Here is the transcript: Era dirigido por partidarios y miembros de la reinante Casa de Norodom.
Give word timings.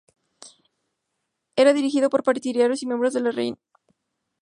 Era 1.55 1.73
dirigido 1.75 2.09
por 2.09 2.23
partidarios 2.23 2.81
y 2.81 2.87
miembros 2.87 3.13
de 3.13 3.19
la 3.21 3.29
reinante 3.29 3.61
Casa 3.61 3.77
de 3.77 3.87
Norodom. 3.93 3.97